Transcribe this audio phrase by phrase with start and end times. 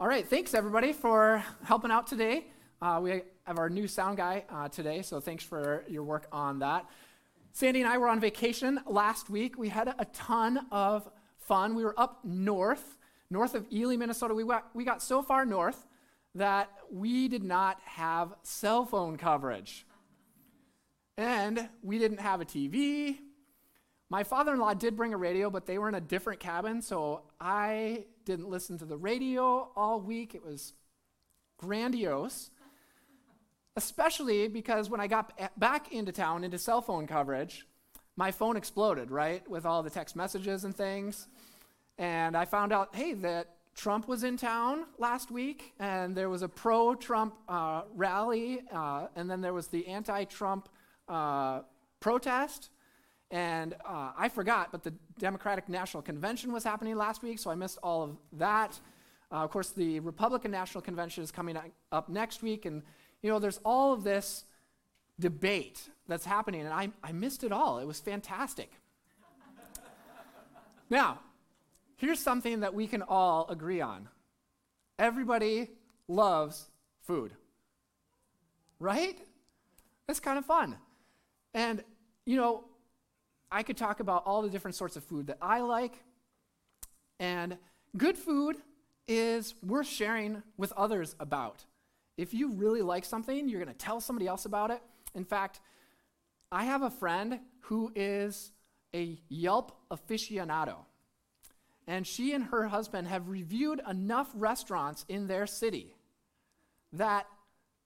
[0.00, 2.46] All right, thanks everybody for helping out today.
[2.80, 6.60] Uh, we have our new sound guy uh, today, so thanks for your work on
[6.60, 6.86] that.
[7.52, 9.58] Sandy and I were on vacation last week.
[9.58, 11.74] We had a ton of fun.
[11.74, 12.96] We were up north,
[13.28, 14.32] north of Ely, Minnesota.
[14.32, 15.86] We got, we got so far north
[16.34, 19.84] that we did not have cell phone coverage.
[21.18, 23.18] And we didn't have a TV.
[24.08, 26.80] My father in law did bring a radio, but they were in a different cabin,
[26.80, 30.34] so I didn't listen to the radio all week.
[30.34, 30.74] It was
[31.58, 32.50] grandiose,
[33.76, 37.66] especially because when I got back into town, into cell phone coverage,
[38.16, 41.28] my phone exploded, right, with all the text messages and things.
[41.98, 46.42] And I found out, hey, that Trump was in town last week, and there was
[46.42, 50.68] a pro Trump uh, rally, uh, and then there was the anti Trump
[51.08, 51.60] uh,
[52.00, 52.70] protest.
[53.30, 57.54] And uh, I forgot, but the Democratic National Convention was happening last week, so I
[57.54, 58.78] missed all of that.
[59.30, 61.56] Uh, of course, the Republican National Convention is coming
[61.92, 62.82] up next week, and
[63.22, 64.44] you know, there's all of this
[65.20, 67.78] debate that's happening, and I, I missed it all.
[67.78, 68.72] It was fantastic.
[70.90, 71.20] now,
[71.96, 74.08] here's something that we can all agree on
[74.98, 75.68] everybody
[76.08, 76.68] loves
[77.02, 77.32] food,
[78.78, 79.16] right?
[80.06, 80.76] That's kind of fun.
[81.54, 81.82] And,
[82.26, 82.64] you know,
[83.50, 85.94] I could talk about all the different sorts of food that I like.
[87.18, 87.58] And
[87.96, 88.56] good food
[89.08, 91.64] is worth sharing with others about.
[92.16, 94.80] If you really like something, you're going to tell somebody else about it.
[95.14, 95.60] In fact,
[96.52, 98.52] I have a friend who is
[98.94, 100.76] a Yelp aficionado.
[101.86, 105.96] And she and her husband have reviewed enough restaurants in their city
[106.92, 107.26] that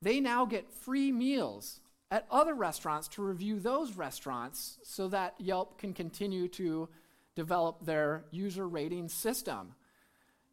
[0.03, 5.79] they now get free meals at other restaurants to review those restaurants so that Yelp
[5.79, 6.89] can continue to
[7.35, 9.75] develop their user rating system.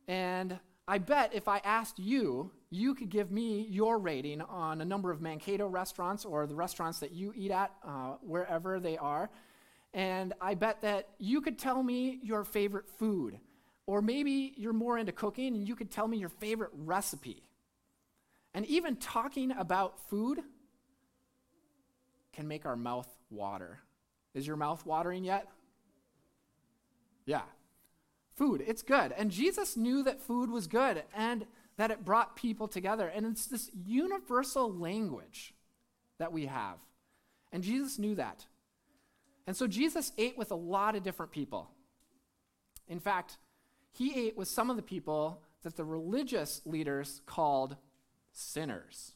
[0.08, 4.86] And I bet if I asked you, you could give me your rating on a
[4.86, 9.30] number of Mankato restaurants or the restaurants that you eat at, uh, wherever they are.
[9.94, 13.40] And I bet that you could tell me your favorite food.
[13.86, 17.44] Or maybe you're more into cooking and you could tell me your favorite recipe.
[18.54, 20.40] And even talking about food
[22.34, 23.80] can make our mouth water.
[24.34, 25.48] Is your mouth watering yet?
[27.26, 27.44] Yeah.
[28.36, 29.14] Food, it's good.
[29.18, 31.46] And Jesus knew that food was good and
[31.78, 33.08] that it brought people together.
[33.08, 35.54] And it's this universal language
[36.18, 36.78] that we have.
[37.52, 38.46] And Jesus knew that.
[39.48, 41.72] And so Jesus ate with a lot of different people.
[42.88, 43.38] In fact,
[43.92, 47.76] he ate with some of the people that the religious leaders called
[48.32, 49.14] sinners.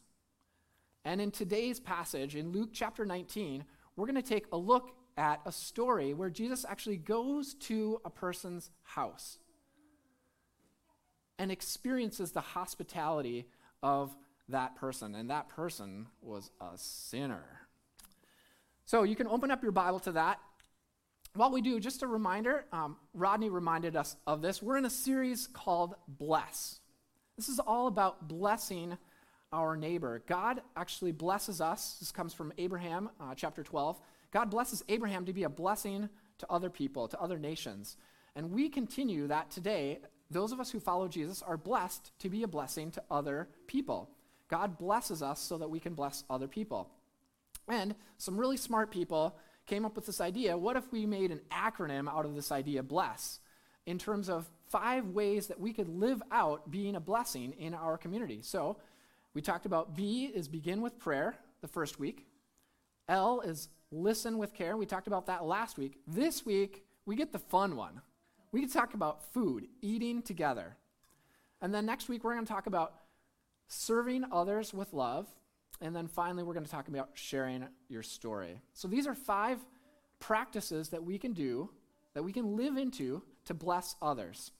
[1.06, 5.40] And in today's passage, in Luke chapter 19, we're going to take a look at
[5.46, 9.38] a story where Jesus actually goes to a person's house
[11.38, 13.46] and experiences the hospitality
[13.84, 14.16] of
[14.48, 15.14] that person.
[15.14, 17.44] And that person was a sinner.
[18.84, 20.40] So you can open up your Bible to that.
[21.34, 24.60] While we do, just a reminder um, Rodney reminded us of this.
[24.60, 26.80] We're in a series called Bless.
[27.36, 28.98] This is all about blessing
[29.52, 30.22] our neighbor.
[30.26, 31.96] God actually blesses us.
[32.00, 34.00] This comes from Abraham, uh, chapter 12.
[34.32, 36.08] God blesses Abraham to be a blessing
[36.38, 37.96] to other people, to other nations.
[38.34, 40.00] And we continue that today.
[40.30, 44.10] Those of us who follow Jesus are blessed to be a blessing to other people.
[44.48, 46.90] God blesses us so that we can bless other people.
[47.68, 49.36] And some really smart people
[49.66, 52.82] came up with this idea what if we made an acronym out of this idea,
[52.82, 53.40] bless,
[53.84, 57.96] in terms of five ways that we could live out being a blessing in our
[57.96, 58.40] community?
[58.42, 58.76] So,
[59.36, 62.26] we talked about B is begin with prayer the first week.
[63.06, 64.78] L is listen with care.
[64.78, 65.98] We talked about that last week.
[66.06, 68.00] This week, we get the fun one.
[68.50, 70.78] We can talk about food, eating together.
[71.60, 72.94] And then next week, we're going to talk about
[73.68, 75.26] serving others with love.
[75.82, 78.62] And then finally, we're going to talk about sharing your story.
[78.72, 79.58] So these are five
[80.18, 81.68] practices that we can do,
[82.14, 84.52] that we can live into to bless others.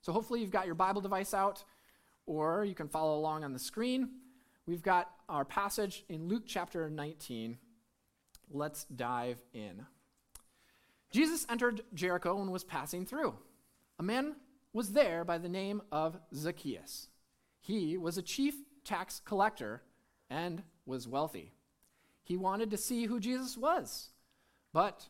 [0.00, 1.64] So hopefully, you've got your Bible device out
[2.26, 4.08] or you can follow along on the screen.
[4.66, 7.58] We've got our passage in Luke chapter 19.
[8.50, 9.86] Let's dive in.
[11.10, 13.34] Jesus entered Jericho and was passing through.
[13.98, 14.36] A man
[14.72, 17.08] was there by the name of Zacchaeus.
[17.60, 18.54] He was a chief
[18.84, 19.82] tax collector
[20.28, 21.52] and was wealthy.
[22.22, 24.10] He wanted to see who Jesus was,
[24.72, 25.08] but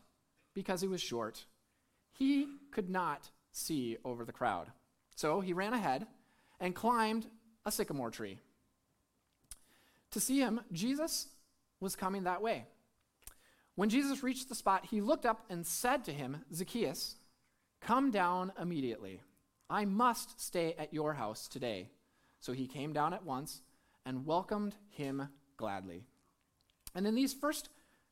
[0.53, 1.45] because he was short,
[2.11, 4.71] he could not see over the crowd.
[5.15, 6.07] So he ran ahead
[6.59, 7.27] and climbed
[7.65, 8.39] a sycamore tree.
[10.11, 11.27] To see him, Jesus
[11.79, 12.65] was coming that way.
[13.75, 17.17] When Jesus reached the spot, he looked up and said to him, Zacchaeus,
[17.81, 19.21] come down immediately.
[19.69, 21.89] I must stay at your house today.
[22.39, 23.61] So he came down at once
[24.05, 26.05] and welcomed him gladly.
[26.93, 27.69] And in these first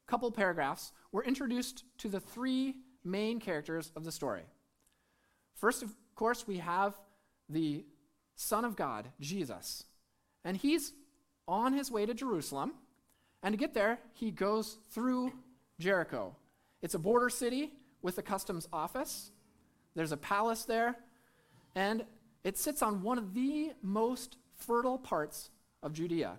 [0.08, 4.44] couple paragraphs, we're introduced to the three main characters of the story.
[5.56, 7.00] First, of course, we have
[7.48, 7.86] the
[8.36, 9.86] Son of God, Jesus.
[10.44, 10.94] And he's
[11.48, 12.74] on his way to Jerusalem.
[13.42, 15.34] And to get there, he goes through
[15.80, 16.36] Jericho.
[16.82, 17.72] It's a border city
[18.02, 19.32] with a customs office.
[19.96, 20.96] There's a palace there.
[21.76, 22.06] And
[22.44, 25.50] it sits on one of the most fertile parts
[25.82, 26.38] of Judea.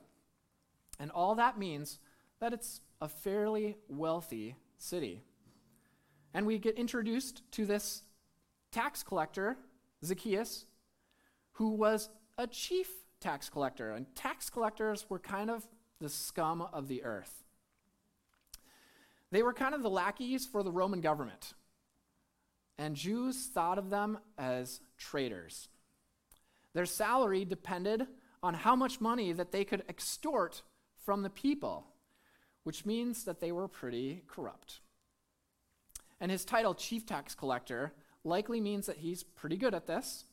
[0.98, 1.98] And all that means
[2.40, 5.22] that it's a fairly wealthy city.
[6.32, 8.02] And we get introduced to this
[8.70, 9.56] tax collector,
[10.04, 10.66] Zacchaeus,
[11.54, 12.08] who was
[12.38, 12.88] a chief
[13.20, 13.92] tax collector.
[13.92, 15.66] And tax collectors were kind of
[16.00, 17.44] the scum of the earth.
[19.30, 21.54] They were kind of the lackeys for the Roman government.
[22.78, 25.68] And Jews thought of them as traitors.
[26.72, 28.06] Their salary depended
[28.42, 30.62] on how much money that they could extort
[31.04, 31.86] from the people,
[32.64, 34.80] which means that they were pretty corrupt.
[36.20, 37.92] And his title, Chief Tax Collector,
[38.24, 40.24] likely means that he's pretty good at this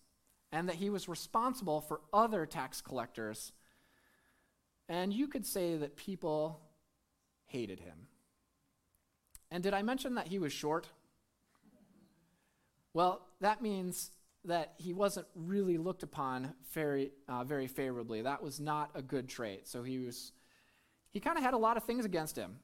[0.52, 3.52] and that he was responsible for other tax collectors.
[4.90, 6.60] And you could say that people
[7.46, 8.08] hated him.
[9.50, 10.88] And did I mention that he was short?
[12.94, 14.12] Well, that means
[14.46, 18.22] that he wasn't really looked upon very, uh, very favorably.
[18.22, 19.68] That was not a good trait.
[19.68, 20.32] So he was,
[21.12, 22.60] he kind of had a lot of things against him.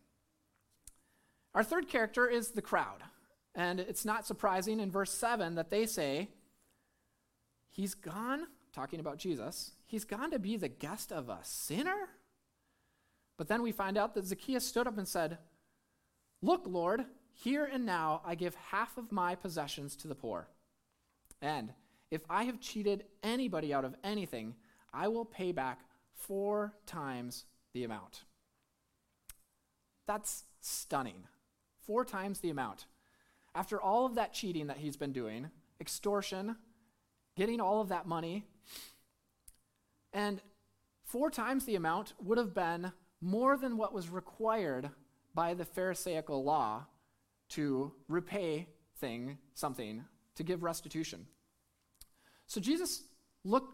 [1.54, 3.04] Our third character is the crowd.
[3.56, 6.30] And it's not surprising in verse 7 that they say,
[7.78, 12.10] He's gone, talking about Jesus, he's gone to be the guest of a sinner?
[13.38, 15.38] But then we find out that Zacchaeus stood up and said,
[16.42, 20.48] Look, Lord, here and now I give half of my possessions to the poor.
[21.40, 21.72] And
[22.10, 24.56] if I have cheated anybody out of anything,
[24.92, 25.82] I will pay back
[26.16, 28.24] four times the amount.
[30.08, 31.26] That's stunning.
[31.86, 32.88] Four times the amount.
[33.54, 36.56] After all of that cheating that he's been doing, extortion,
[37.38, 38.44] getting all of that money,
[40.12, 40.42] and
[41.06, 42.92] four times the amount would have been
[43.22, 44.90] more than what was required
[45.36, 46.88] by the Pharisaical law
[47.50, 48.68] to repay
[48.98, 50.04] thing something
[50.36, 51.28] to give restitution.
[52.48, 53.04] So Jesus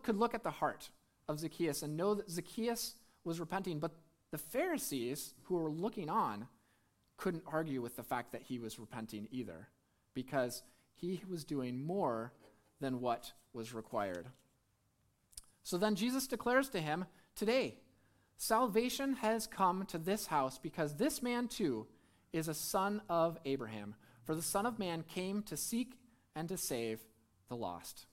[0.04, 0.90] could look at the heart
[1.30, 3.94] of Zacchaeus and know that Zacchaeus was repenting, but
[4.32, 6.48] the Pharisees who were looking on
[7.16, 9.70] couldn't argue with the fact that he was repenting either,
[10.14, 10.64] because
[10.94, 12.34] he was doing more
[12.84, 14.28] than what was required.
[15.64, 17.80] So then Jesus declares to him, Today,
[18.38, 21.88] salvation has come to this house because this man too
[22.34, 23.96] is a son of Abraham.
[24.26, 25.98] For the Son of Man came to seek
[26.36, 27.00] and to save
[27.50, 28.06] the lost.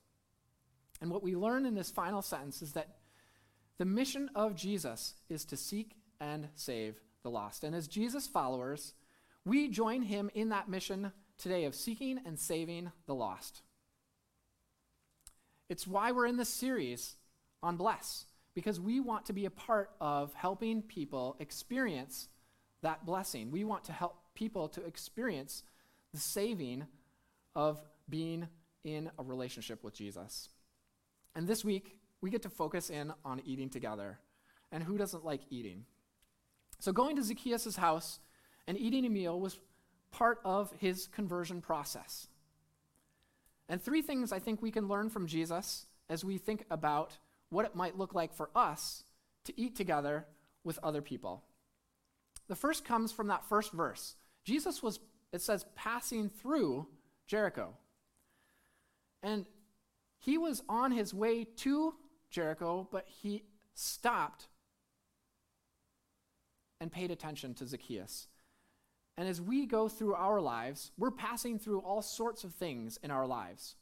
[1.00, 2.96] And what we learn in this final sentence is that
[3.78, 7.64] the mission of Jesus is to seek and save the lost.
[7.64, 8.94] And as Jesus followers,
[9.44, 13.62] we join him in that mission today of seeking and saving the lost.
[15.70, 17.14] It's why we're in this series
[17.62, 18.26] on Bless,
[18.56, 22.28] because we want to be a part of helping people experience
[22.82, 23.52] that blessing.
[23.52, 25.62] We want to help people to experience
[26.12, 26.88] the saving
[27.54, 28.48] of being
[28.82, 30.48] in a relationship with Jesus.
[31.36, 34.18] And this week, we get to focus in on eating together.
[34.72, 35.84] And who doesn't like eating?
[36.80, 38.18] So, going to Zacchaeus' house
[38.66, 39.56] and eating a meal was
[40.10, 42.26] part of his conversion process.
[43.70, 47.16] And three things I think we can learn from Jesus as we think about
[47.50, 49.04] what it might look like for us
[49.44, 50.26] to eat together
[50.64, 51.44] with other people.
[52.48, 54.16] The first comes from that first verse.
[54.44, 54.98] Jesus was,
[55.32, 56.88] it says, passing through
[57.28, 57.76] Jericho.
[59.22, 59.46] And
[60.18, 61.94] he was on his way to
[62.28, 64.48] Jericho, but he stopped
[66.80, 68.26] and paid attention to Zacchaeus.
[69.16, 73.10] And as we go through our lives, we're passing through all sorts of things in
[73.10, 73.76] our lives.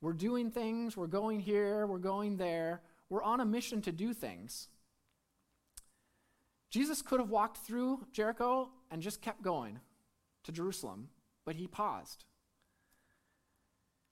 [0.00, 4.12] We're doing things, we're going here, we're going there, we're on a mission to do
[4.12, 4.68] things.
[6.70, 9.80] Jesus could have walked through Jericho and just kept going
[10.44, 11.08] to Jerusalem,
[11.44, 12.24] but he paused.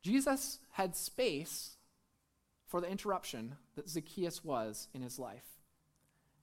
[0.02, 1.76] Jesus had space
[2.66, 5.44] for the interruption that Zacchaeus was in his life.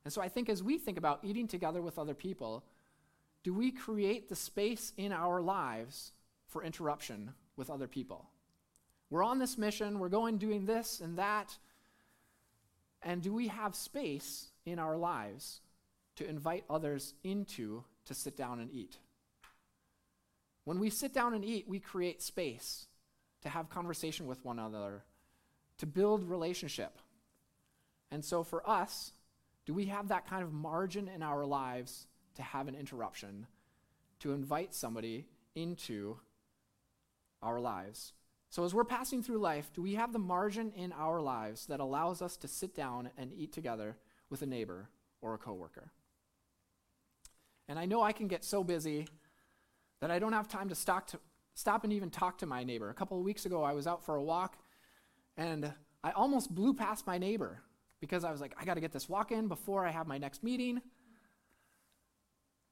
[0.06, 2.64] And so I think as we think about eating together with other people,
[3.44, 6.14] do we create the space in our lives
[6.48, 8.30] for interruption with other people?
[9.10, 11.58] We're on this mission, we're going doing this and that.
[13.02, 15.60] And do we have space in our lives
[16.16, 18.98] to invite others into to sit down and eat?
[20.64, 22.88] When we sit down and eat, we create space
[23.42, 25.04] to have conversation with one another,
[25.80, 26.98] to build relationship.
[28.10, 29.12] And so for us,
[29.66, 33.48] do we have that kind of margin in our lives to have an interruption,
[34.20, 35.26] to invite somebody
[35.56, 36.18] into
[37.42, 38.14] our lives?
[38.50, 41.80] So, as we're passing through life, do we have the margin in our lives that
[41.80, 43.98] allows us to sit down and eat together
[44.30, 44.90] with a neighbor
[45.22, 45.92] or a coworker?
[47.68, 49.08] And I know I can get so busy
[50.02, 51.20] that I don't have time to stop, to
[51.56, 52.90] stop and even talk to my neighbor.
[52.90, 54.58] A couple of weeks ago, I was out for a walk
[55.38, 55.74] and
[56.04, 57.62] I almost blew past my neighbor
[58.02, 60.18] because I was like, I got to get this walk in before I have my
[60.18, 60.82] next meeting.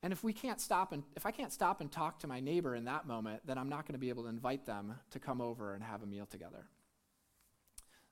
[0.04, 2.76] And if we can't stop and if I can't stop and talk to my neighbor
[2.76, 5.42] in that moment, then I'm not going to be able to invite them to come
[5.42, 6.66] over and have a meal together.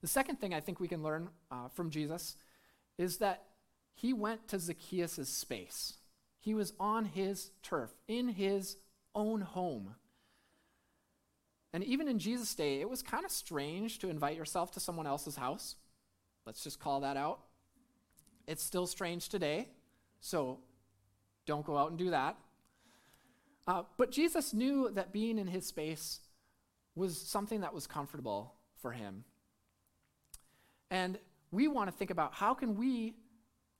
[0.02, 2.36] The second thing I think we can learn uh, from Jesus
[2.98, 3.44] is that
[3.96, 5.96] he went to Zacchaeus' space.
[6.40, 8.78] He was on his turf, in his
[9.14, 9.96] own home.
[11.74, 15.06] And even in Jesus' day, it was kind of strange to invite yourself to someone
[15.06, 15.76] else's house.
[16.46, 17.42] Let's just call that out.
[18.48, 19.68] It's still strange today,
[20.22, 20.60] so
[21.50, 22.38] don't go out and do that.
[23.68, 26.20] Uh, but Jesus knew that being in his space
[26.96, 29.24] was something that was comfortable for him.
[30.92, 31.18] And
[31.52, 33.16] we want to think about how can we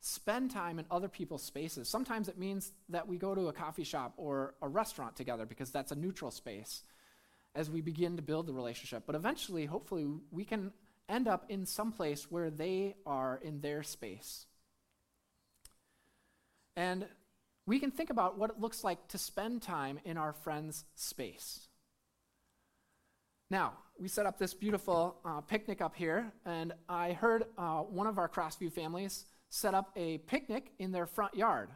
[0.02, 1.88] spend time in other people's spaces.
[1.88, 5.70] Sometimes it means that we go to a coffee shop or a restaurant together because
[5.70, 6.84] that's a neutral space
[7.54, 9.04] as we begin to build the relationship.
[9.06, 10.72] But eventually, hopefully, we can
[11.08, 14.46] end up in some place where they are in their space.
[16.76, 17.06] And
[17.70, 21.68] we can think about what it looks like to spend time in our friend's space.
[23.52, 28.08] Now, we set up this beautiful uh, picnic up here, and I heard uh, one
[28.08, 31.70] of our Crossview families set up a picnic in their front yard.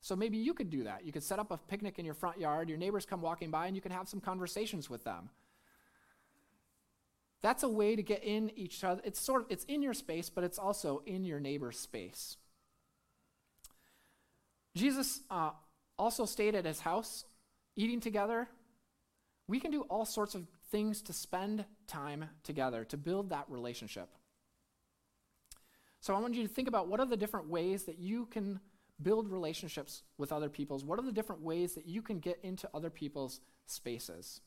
[0.00, 1.04] So maybe you could do that.
[1.04, 3.66] You could set up a picnic in your front yard, your neighbors come walking by,
[3.66, 5.28] and you can have some conversations with them.
[7.42, 9.00] That's a way to get in each other.
[9.04, 12.36] It's sort of it's in your space, but it's also in your neighbor's space.
[14.74, 15.50] Jesus uh,
[15.98, 17.24] also stayed at his house,
[17.76, 18.48] eating together.
[19.48, 24.08] We can do all sorts of things to spend time together, to build that relationship.
[26.00, 28.60] So I want you to think about what are the different ways that you can
[29.02, 30.84] build relationships with other people's?
[30.84, 34.40] What are the different ways that you can get into other people's spaces?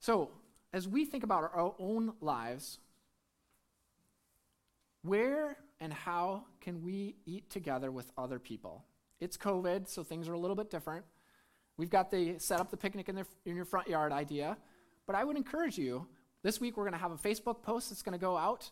[0.00, 0.30] So,
[0.72, 2.78] as we think about our own lives,
[5.02, 8.84] where and how can we eat together with other people?
[9.20, 11.04] It's COVID, so things are a little bit different.
[11.76, 14.56] We've got the set up the picnic in, the, in your front yard idea,
[15.06, 16.06] but I would encourage you
[16.42, 18.70] this week we're going to have a Facebook post that's going to go out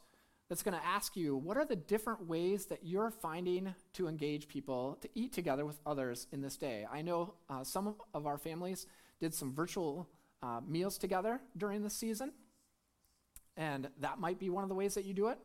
[0.49, 4.49] that's going to ask you what are the different ways that you're finding to engage
[4.49, 6.87] people to eat together with others in this day.
[6.91, 8.87] I know uh, some of, our families
[9.21, 10.09] did some virtual
[10.43, 12.33] uh, meals together during the season,
[13.57, 15.39] and that might be one of the ways that you do it.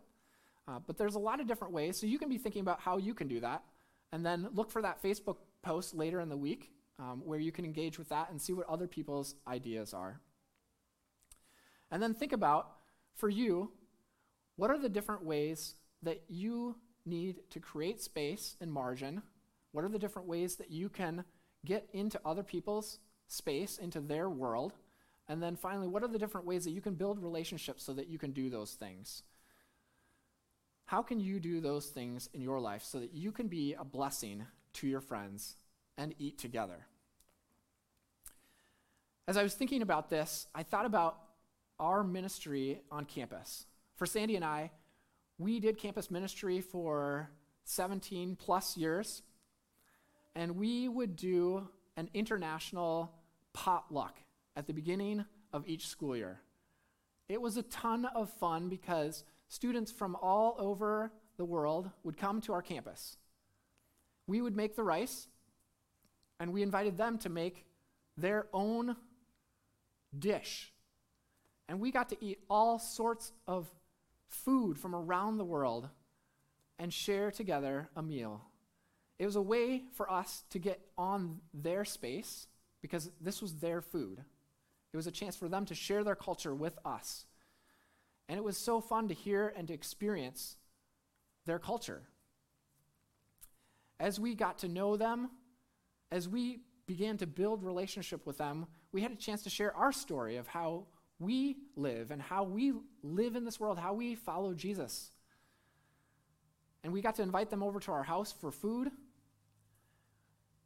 [0.68, 2.98] Uh, but there's a lot of different ways, so you can be thinking about how
[2.98, 3.64] you can do that,
[4.12, 7.66] and then look for that Facebook post later in the week um, where you can
[7.66, 10.20] engage with that and see what other people's ideas are.
[11.90, 12.72] And then think about,
[13.16, 13.72] for you,
[14.56, 16.76] what are the different ways that you
[17.06, 19.22] need to create space and margin?
[19.72, 21.24] What are the different ways that you can
[21.66, 24.74] get into other people's space, into their world?
[25.28, 28.08] And then finally, what are the different ways that you can build relationships so that
[28.08, 29.24] you can do those things?
[30.92, 33.86] How can you do those things in your life so that you can be a
[33.86, 35.56] blessing to your friends
[35.98, 36.86] and eat together?
[39.26, 41.18] As I was thinking about this, I thought about
[41.80, 43.68] our ministry on campus.
[43.96, 44.70] For Sandy and I,
[45.38, 47.30] we did campus ministry for
[47.64, 49.22] 17 plus years,
[50.36, 53.14] and we would do an international
[53.54, 54.18] potluck
[54.58, 56.42] at the beginning of each school year.
[57.30, 62.40] It was a ton of fun because students from all over the world would come
[62.40, 63.18] to our campus.
[64.26, 65.28] We would make the rice,
[66.40, 67.66] and we invited them to make
[68.16, 68.96] their own
[70.18, 70.72] dish.
[71.68, 73.68] And we got to eat all sorts of
[74.30, 75.90] food from around the world
[76.80, 78.46] and share together a meal.
[79.20, 82.48] It was a way for us to get on their space
[82.82, 84.24] because this was their food.
[84.94, 87.26] It was a chance for them to share their culture with us.
[88.30, 90.56] And it was so fun to hear and to experience
[91.46, 92.04] their culture.
[94.00, 95.30] As we got to know them,
[96.12, 99.92] as we began to build relationship with them, we had a chance to share our
[99.92, 100.86] story of how
[101.20, 102.74] we live and how we
[103.04, 105.12] live in this world, how we follow Jesus.
[106.84, 108.92] And we got to invite them over to our house for food,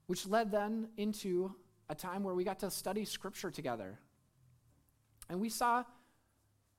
[0.07, 1.53] which led then into
[1.89, 3.99] a time where we got to study scripture together
[5.29, 5.83] And we saw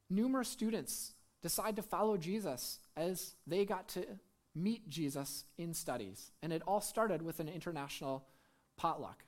[0.08, 4.04] numerous students decide to follow Jesus as they got to
[4.54, 6.32] meet Jesus in studies.
[6.42, 8.26] And it all started with an international
[8.76, 9.25] potluck.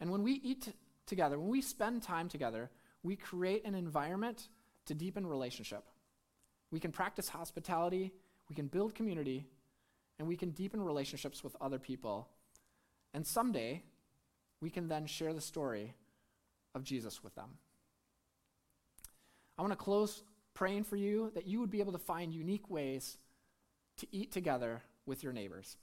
[0.00, 0.68] And when we eat
[1.06, 2.70] together, when we spend time together,
[3.02, 4.48] we create an environment
[4.86, 5.84] to deepen relationship.
[6.70, 8.12] We can practice hospitality,
[8.48, 9.46] we can build community,
[10.18, 12.28] and we can deepen relationships with other people.
[13.12, 13.82] And someday,
[14.60, 15.94] we can then share the story
[16.74, 17.50] of Jesus with them.
[19.56, 20.22] I want to close
[20.54, 23.18] praying for you that you would be able to find unique ways
[23.98, 25.76] to eat together with your neighbors.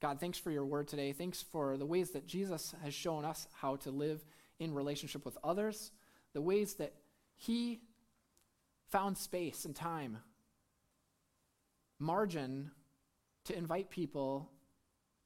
[0.00, 1.12] God, thanks for your word today.
[1.12, 4.24] Thanks for the ways that Jesus has shown us how to live
[4.58, 5.92] in relationship with others,
[6.32, 6.94] the ways that
[7.36, 7.80] he
[8.90, 10.18] found space and time,
[11.98, 12.70] margin
[13.44, 14.50] to invite people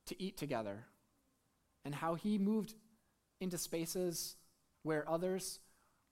[0.06, 0.86] to eat together,
[1.84, 2.74] and how he moved
[3.40, 4.36] into spaces
[4.82, 5.60] where others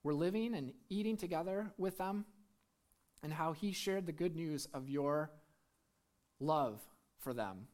[0.07, 2.23] were living and eating together with them,
[3.21, 5.29] and how he shared the good news of your
[6.39, 6.79] love
[7.19, 7.67] for them.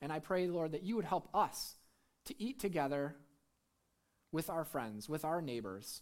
[0.00, 1.74] And I pray, Lord, that you would help us
[2.24, 3.16] to eat together
[4.32, 6.00] with our friends, with our neighbors,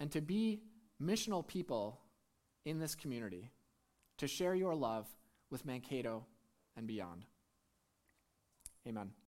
[0.00, 0.62] and to be
[1.02, 2.00] missional people
[2.64, 3.50] in this community,
[4.16, 5.06] to share your love
[5.50, 6.24] with Mankato
[6.78, 7.26] and beyond.
[8.88, 9.10] Amen.